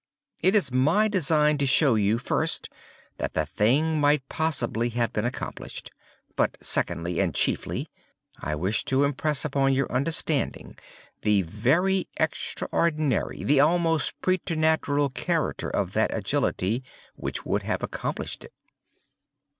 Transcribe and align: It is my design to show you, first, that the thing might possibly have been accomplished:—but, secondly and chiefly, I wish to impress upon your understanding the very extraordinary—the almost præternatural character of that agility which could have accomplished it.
It 0.39 0.55
is 0.55 0.71
my 0.71 1.07
design 1.07 1.59
to 1.59 1.67
show 1.67 1.93
you, 1.93 2.17
first, 2.17 2.69
that 3.19 3.35
the 3.35 3.45
thing 3.45 4.01
might 4.01 4.27
possibly 4.29 4.89
have 4.97 5.13
been 5.13 5.25
accomplished:—but, 5.25 6.57
secondly 6.59 7.19
and 7.19 7.35
chiefly, 7.35 7.87
I 8.39 8.55
wish 8.55 8.83
to 8.85 9.03
impress 9.03 9.45
upon 9.45 9.73
your 9.73 9.91
understanding 9.91 10.75
the 11.21 11.43
very 11.43 12.07
extraordinary—the 12.17 13.59
almost 13.59 14.19
præternatural 14.21 15.13
character 15.13 15.69
of 15.69 15.93
that 15.93 16.11
agility 16.11 16.83
which 17.15 17.43
could 17.43 17.61
have 17.61 17.83
accomplished 17.83 18.43
it. 18.45 18.53